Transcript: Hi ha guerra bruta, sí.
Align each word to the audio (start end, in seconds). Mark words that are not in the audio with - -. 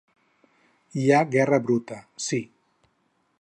Hi 1.01 1.05
ha 1.11 1.19
guerra 1.35 1.61
bruta, 1.67 1.99
sí. 2.29 2.41